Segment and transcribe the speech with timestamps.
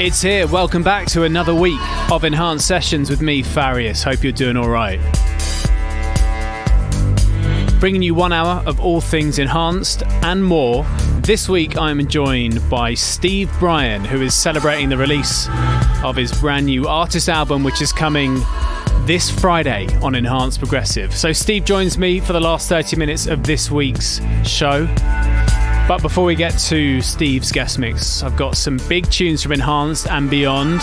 [0.00, 0.46] It's here.
[0.46, 1.80] Welcome back to another week
[2.12, 4.04] of Enhanced Sessions with me, Farius.
[4.04, 5.00] Hope you're doing all right.
[7.80, 10.86] Bringing you one hour of all things enhanced and more.
[11.22, 15.48] This week I'm joined by Steve Brian, who is celebrating the release
[16.04, 18.40] of his brand new artist album, which is coming
[19.04, 21.12] this Friday on Enhanced Progressive.
[21.12, 24.86] So, Steve joins me for the last 30 minutes of this week's show.
[25.88, 30.06] But before we get to Steve's guest mix, I've got some big tunes from Enhanced
[30.06, 30.80] and beyond.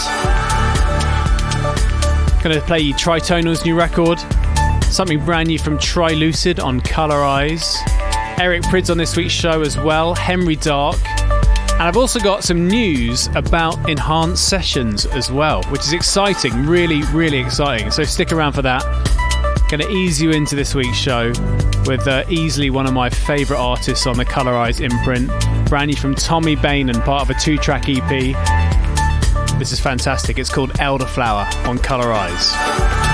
[2.41, 4.17] Gonna play Tritonal's new record,
[4.85, 7.77] something brand new from Trilucid on Colorize,
[8.39, 12.67] Eric Prydz on this week's show as well, Henry Dark, and I've also got some
[12.67, 17.91] news about Enhanced Sessions as well, which is exciting, really, really exciting.
[17.91, 18.83] So stick around for that.
[19.67, 21.29] Going to ease you into this week's show
[21.87, 25.31] with uh, easily one of my favourite artists on the Colorize imprint,
[25.67, 28.35] brand from Tommy Bain and part of a two track EP.
[29.57, 30.37] This is fantastic.
[30.37, 33.04] It's called Elderflower on Colorize.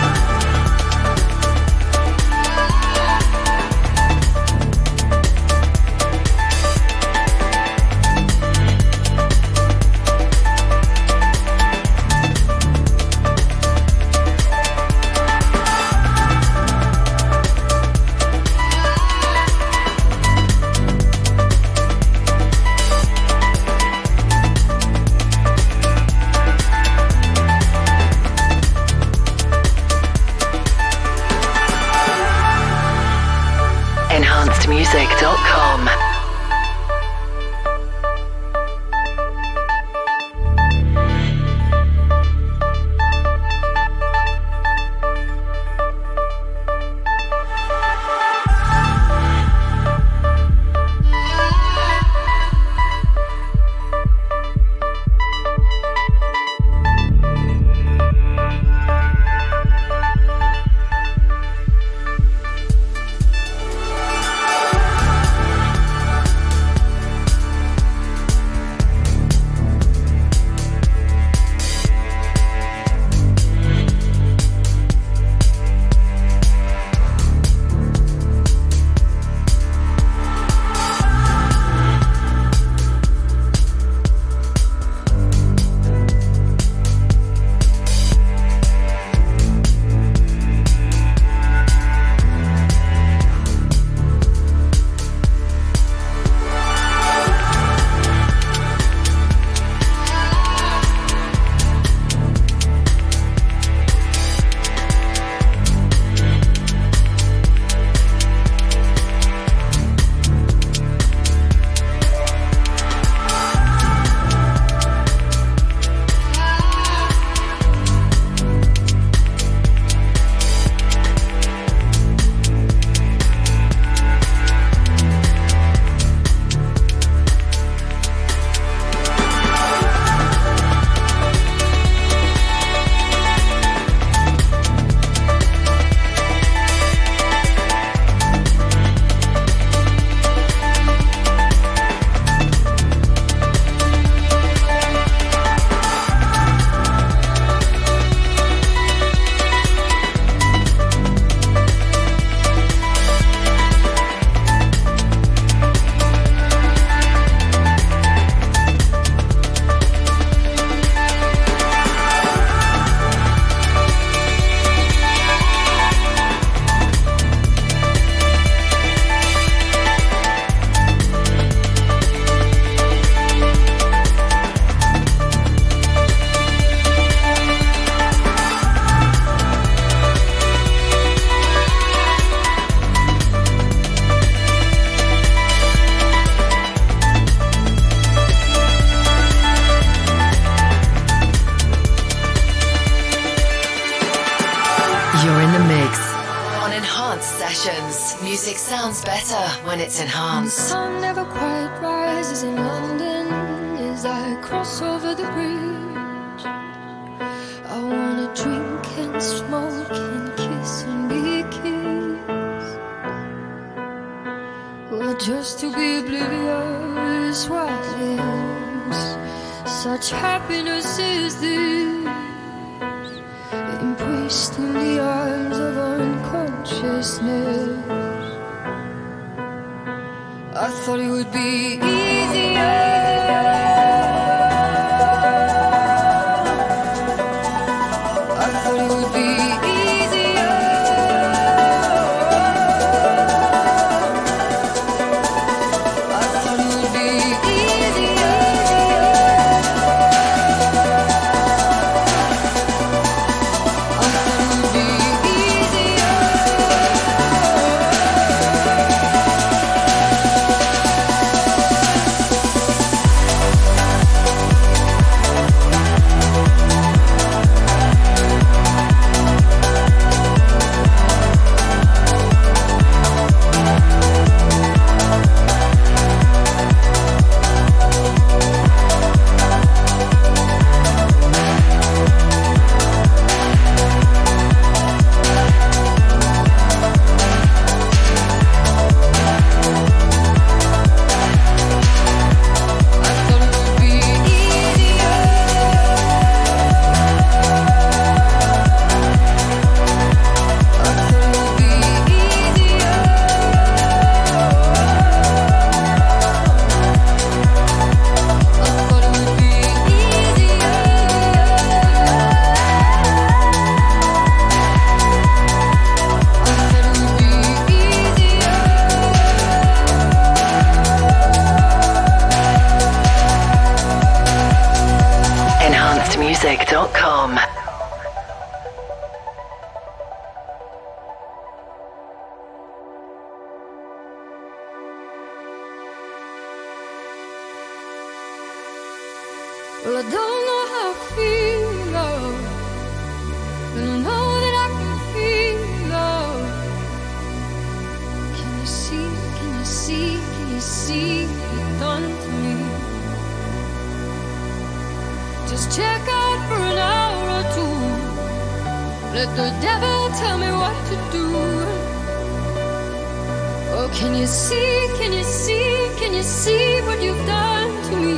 [364.11, 368.17] Can you see, can you see, can you see what you've done to me?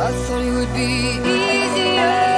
[0.00, 2.33] I thought it would be easier.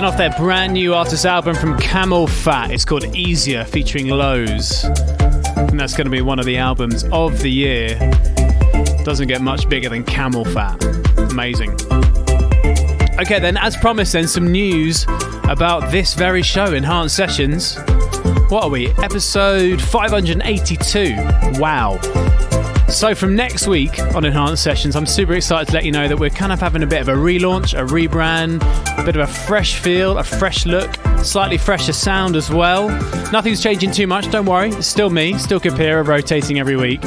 [0.00, 2.70] Taken off their brand new artist album from CamelPhat.
[2.70, 4.84] It's called Easier, featuring Lowes.
[4.84, 7.98] And that's going to be one of the albums of the year.
[9.04, 11.30] Doesn't get much bigger than CamelPhat.
[11.30, 11.72] Amazing.
[13.20, 15.04] Okay, then, as promised, then some news
[15.50, 17.76] about this very show, Enhanced Sessions.
[18.48, 18.88] What are we?
[19.02, 21.14] Episode 582.
[21.60, 21.98] Wow.
[22.90, 26.18] So, from next week on Enhanced Sessions, I'm super excited to let you know that
[26.18, 28.62] we're kind of having a bit of a relaunch, a rebrand,
[28.98, 30.92] a bit of a fresh feel, a fresh look,
[31.22, 32.88] slightly fresher sound as well.
[33.30, 34.70] Nothing's changing too much, don't worry.
[34.70, 37.00] It's still me, still Kapira, rotating every week.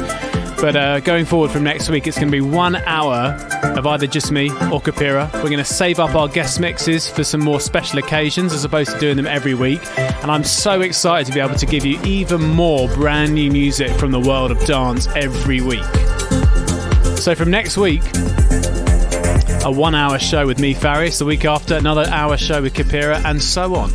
[0.60, 3.36] But uh, going forward from next week, it's going to be one hour
[3.76, 5.32] of either just me or Kapira.
[5.34, 8.90] We're going to save up our guest mixes for some more special occasions as opposed
[8.92, 9.80] to doing them every week.
[9.98, 13.92] And I'm so excited to be able to give you even more brand new music
[13.92, 15.84] from the world of dance every week.
[17.18, 18.02] So from next week,
[19.64, 21.18] a one hour show with me, Farius.
[21.18, 23.90] The week after, another hour show with Kapira, and so on.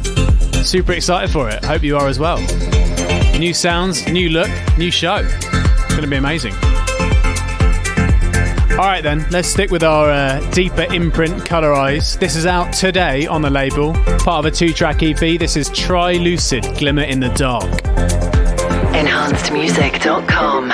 [0.64, 1.64] Super excited for it.
[1.64, 2.40] Hope you are as well.
[3.38, 5.28] New sounds, new look, new show
[6.00, 6.54] going to be amazing.
[8.74, 12.18] All right, then, let's stick with our uh, deeper imprint, Colorize.
[12.18, 15.20] This is out today on the label, part of a two track EP.
[15.38, 17.70] This is Trilucid Glimmer in the Dark.
[18.94, 20.70] Enhancedmusic.com.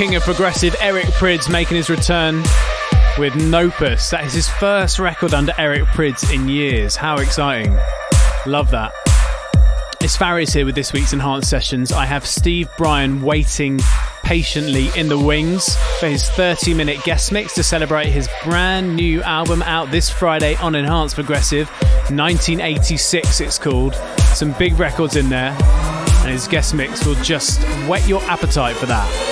[0.00, 2.36] king of progressive Eric Prydz making his return
[3.18, 4.08] with Nopus.
[4.08, 6.96] That is his first record under Eric Prydz in years.
[6.96, 7.76] How exciting!
[8.46, 8.94] Love that.
[10.00, 11.92] It's Farius here with this week's Enhanced Sessions.
[11.92, 13.78] I have Steve Brian waiting
[14.22, 19.20] patiently in the wings for his 30 minute guest mix to celebrate his brand new
[19.20, 21.68] album out this Friday on Enhanced Progressive.
[22.08, 23.94] 1986, it's called.
[24.32, 28.86] Some big records in there, and his guest mix will just whet your appetite for
[28.86, 29.29] that.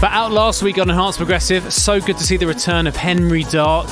[0.00, 3.42] But out last week on Enhanced Progressive, so good to see the return of Henry
[3.42, 3.88] Dark.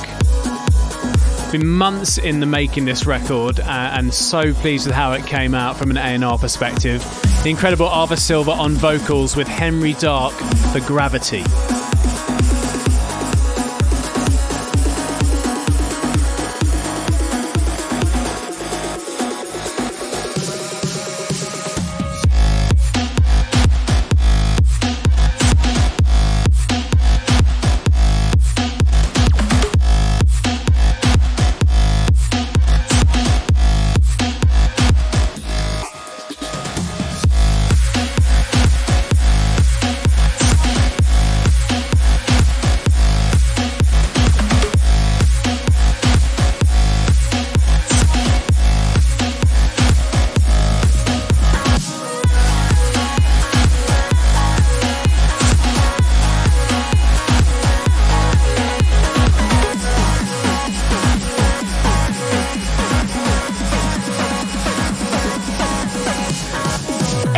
[1.51, 5.53] Been months in the making this record, uh, and so pleased with how it came
[5.53, 7.03] out from an A&R perspective.
[7.43, 10.33] The incredible Arva Silva on vocals with Henry Dark
[10.71, 11.43] for Gravity.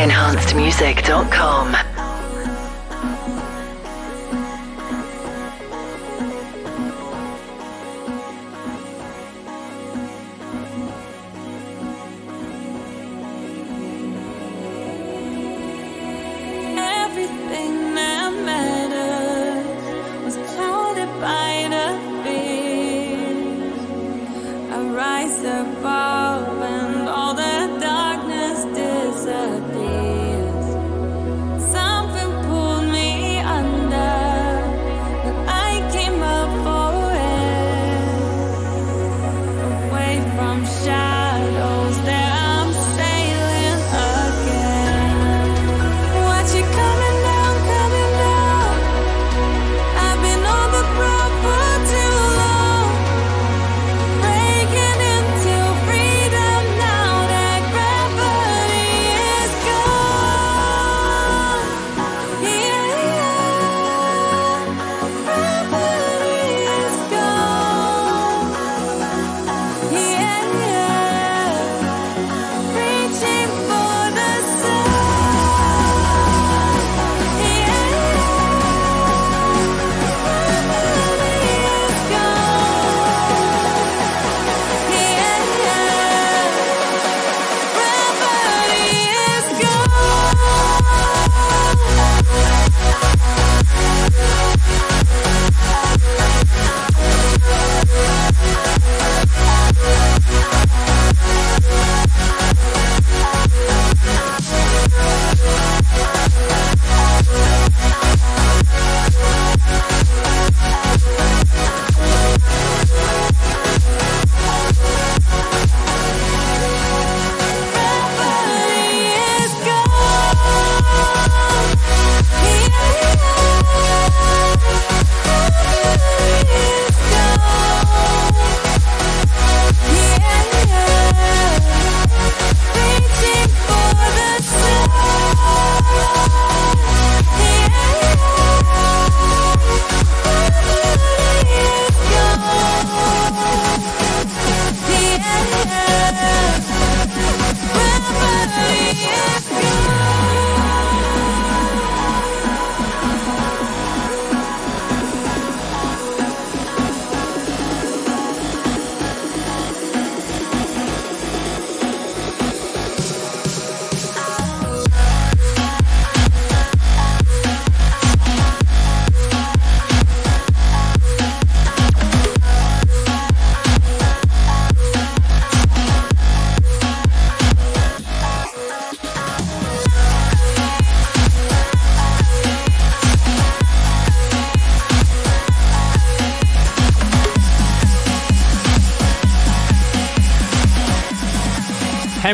[0.08, 1.89] Rise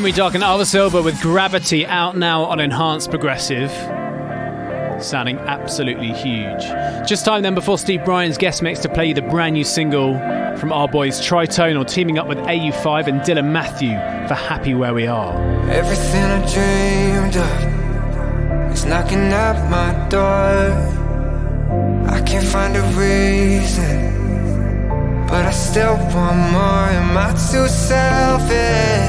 [0.05, 3.71] Henry Dark and Alva Silva with Gravity out now on Enhanced Progressive.
[5.03, 6.61] Sounding absolutely huge.
[7.07, 10.13] Just time then before Steve Brian's guest mix to play you the brand new single
[10.59, 13.95] from our boys Tritonal teaming up with AU5 and Dylan Matthew
[14.27, 15.33] for Happy Where We Are.
[15.71, 20.69] Everything I dreamed of is knocking at my door.
[22.11, 23.97] I can't find a reason,
[25.25, 26.89] but I still want more.
[26.93, 29.04] Am I too selfish?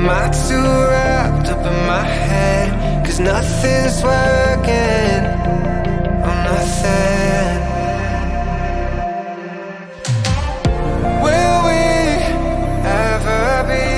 [0.00, 3.04] Am I too wrapped up in my head?
[3.04, 5.20] Cause nothing's working.
[6.24, 7.58] Oh, nothing.
[11.24, 11.84] Will we
[13.12, 13.88] ever be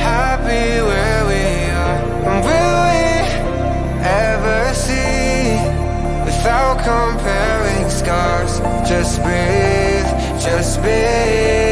[0.00, 1.44] happy where we
[1.84, 2.00] are?
[2.30, 3.04] And will we
[4.08, 5.60] ever see
[6.24, 8.60] without comparing scars?
[8.88, 10.08] Just breathe,
[10.40, 11.69] just breathe.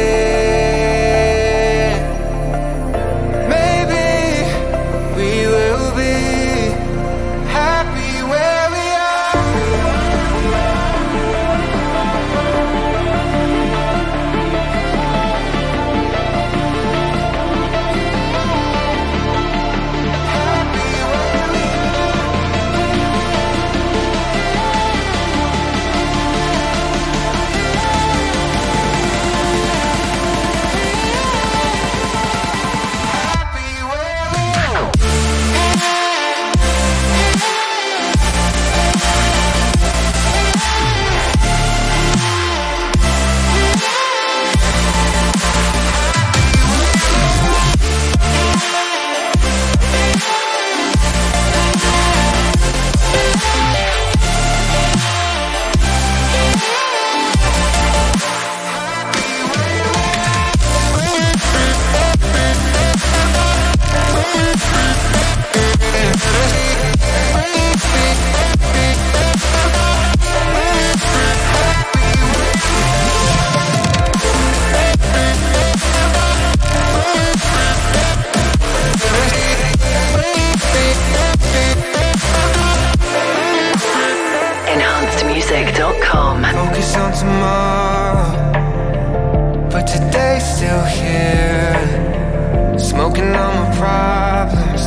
[93.35, 94.83] All my problems,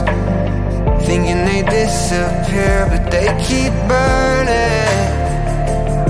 [1.07, 5.11] thinking they disappear, but they keep burning.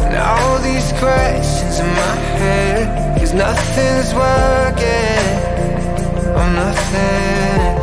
[0.04, 5.22] And all these questions in my head, cause nothing's working.
[6.36, 7.81] Oh, nothing.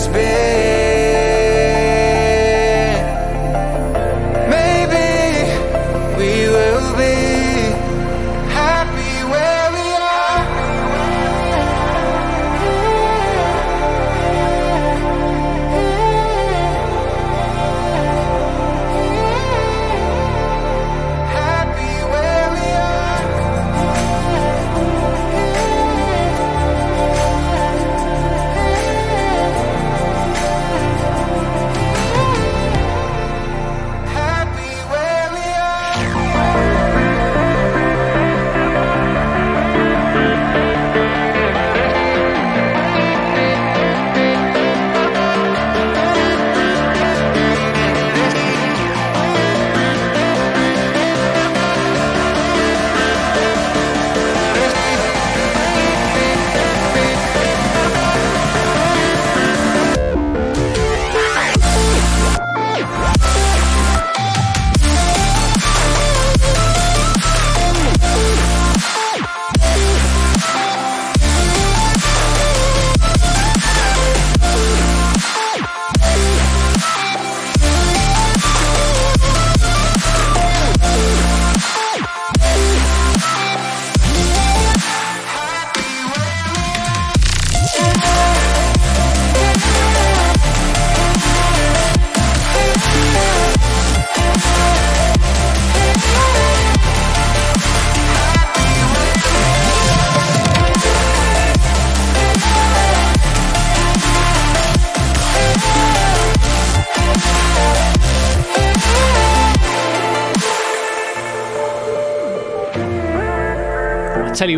[0.00, 0.59] Just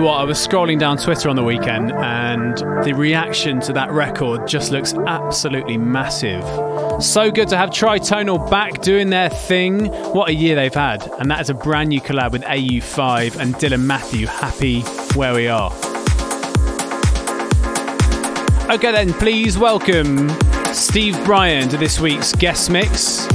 [0.02, 3.90] you what, I was scrolling down Twitter on the weekend and the reaction to that
[3.92, 6.42] record just looks absolutely massive.
[7.02, 9.86] So good to have Tritonal back doing their thing.
[10.12, 11.08] What a year they've had.
[11.18, 14.26] And that is a brand new collab with AU5 and Dylan Matthew.
[14.26, 14.80] Happy
[15.14, 15.70] where we are.
[18.74, 20.30] Okay, then, please welcome
[20.72, 23.28] Steve Brian to this week's guest mix.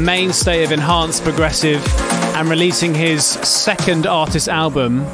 [0.00, 1.84] Mainstay of Enhanced Progressive
[2.34, 5.04] and releasing his second artist album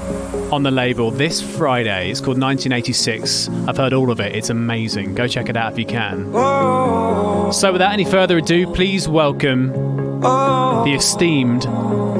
[0.52, 2.10] on the label this Friday.
[2.10, 3.48] It's called 1986.
[3.66, 5.16] I've heard all of it, it's amazing.
[5.16, 6.32] Go check it out if you can.
[7.52, 9.72] So, without any further ado, please welcome
[10.20, 11.66] the esteemed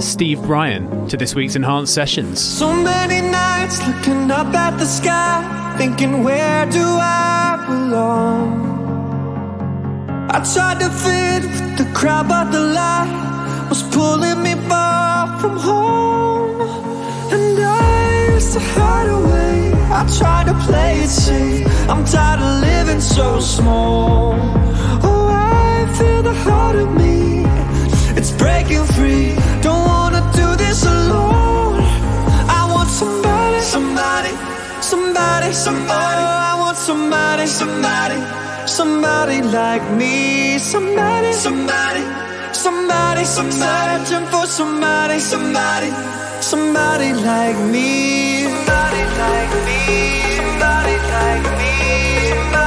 [0.03, 2.41] Steve Brian to this week's Enhanced Sessions.
[2.41, 8.76] So many nights looking up at the sky, thinking, where do I belong?
[10.29, 15.57] I tried to fit with the crowd, but the light was pulling me far from
[15.57, 16.61] home.
[17.33, 19.73] And I used to hide away.
[19.93, 21.67] I tried to play it safe.
[21.89, 24.35] I'm tired of living so small.
[25.05, 27.45] Oh, I feel the heart of me.
[28.19, 29.37] It's breaking free.
[29.63, 31.79] Don't wanna do this alone.
[32.59, 34.33] I want somebody, somebody,
[34.83, 36.23] somebody, somebody.
[36.27, 38.19] Oh, I want somebody, somebody,
[38.69, 40.59] somebody like me.
[40.59, 42.03] Somebody, somebody,
[42.53, 44.05] somebody, somebody.
[44.05, 45.91] Searching for somebody, somebody,
[46.41, 48.43] somebody like me.
[48.45, 49.81] Somebody like me.
[50.37, 51.73] Somebody like me.
[52.29, 52.66] Somebody like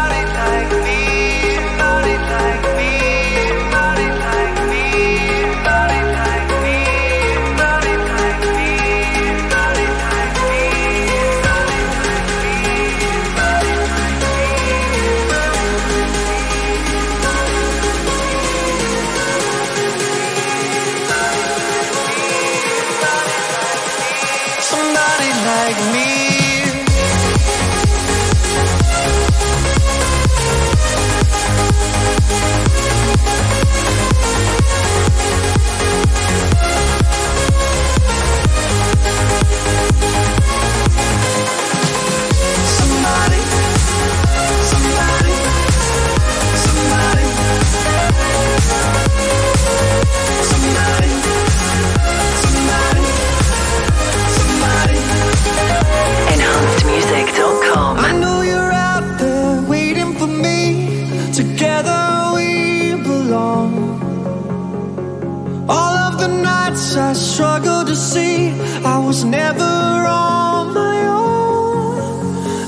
[69.19, 71.99] was never on my own.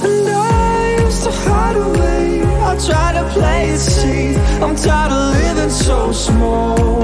[0.04, 2.44] And I used to hide away.
[2.70, 4.38] I try to play it safe.
[4.62, 7.04] I'm tired of living so small.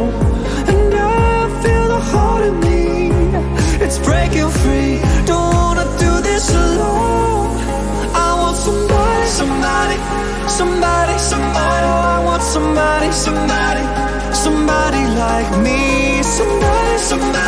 [0.72, 2.84] And I feel the heart in me.
[3.84, 5.00] It's breaking free.
[5.26, 7.48] Don't wanna do this alone.
[8.26, 9.98] I want somebody, somebody,
[10.60, 11.88] somebody, somebody.
[11.96, 13.86] Oh, I want somebody, somebody,
[14.44, 16.22] somebody like me.
[16.22, 17.47] Somebody, somebody, somebody,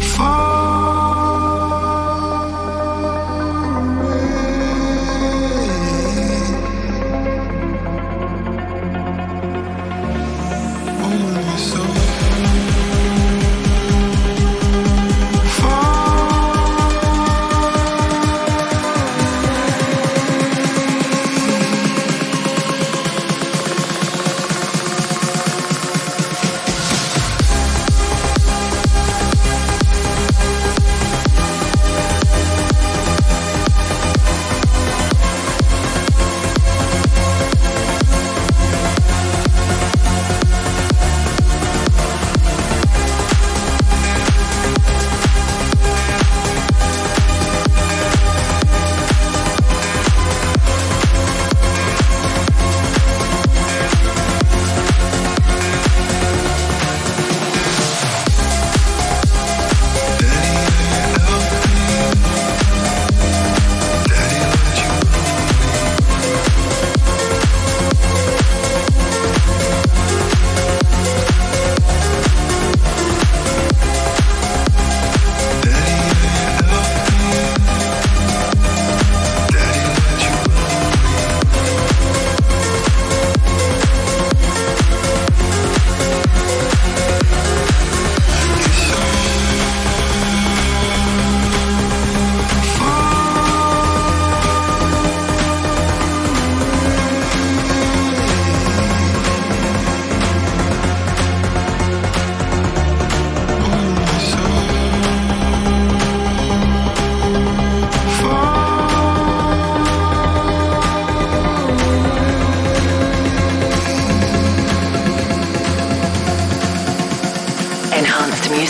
[0.00, 0.63] far.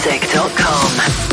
[0.07, 1.24] You,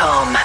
[0.00, 0.39] Enhancedmusic.com.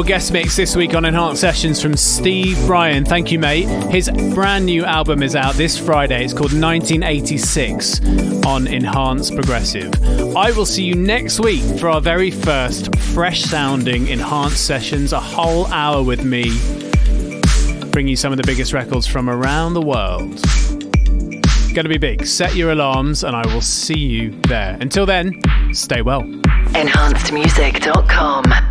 [0.00, 3.04] incredible guest mix this week on Enhanced Sessions from Steve Brian.
[3.04, 3.68] Thank you, mate.
[3.90, 6.24] His brand new album is out this Friday.
[6.24, 8.00] It's called 1986
[8.46, 9.92] on Enhanced Progressive.
[10.34, 15.20] I will see you next week for our very first fresh sounding Enhanced Sessions, a
[15.20, 16.44] whole hour with me,
[17.90, 20.42] bringing you some of the biggest records from around the world.
[21.74, 22.24] Going to be big.
[22.24, 24.78] Set your alarms, and I will see you there.
[24.80, 25.42] Until then,
[25.72, 26.22] stay well.
[26.22, 28.69] EnhancedMusic.com